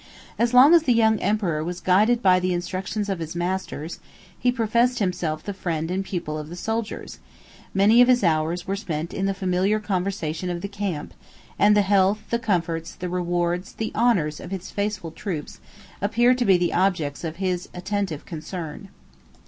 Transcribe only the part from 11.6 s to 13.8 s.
the health, the comforts, the rewards,